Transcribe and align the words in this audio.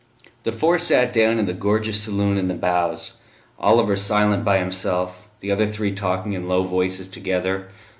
The 0.45 0.51
four 0.51 0.79
sat 0.79 1.13
down 1.13 1.37
in 1.37 1.45
the 1.45 1.53
gorgeous 1.53 2.01
saloon 2.01 2.39
in 2.39 2.47
the 2.47 2.55
bows; 2.55 3.17
Oliver 3.59 3.95
silent 3.95 4.43
by 4.43 4.57
himself, 4.57 5.27
the 5.41 5.51
other 5.51 5.67
three 5.67 5.93
talking 5.93 6.33
in 6.33 6.47
low 6.47 6.63
voices 6.63 7.07
together. 7.07 7.67